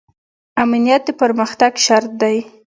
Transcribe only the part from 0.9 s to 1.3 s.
د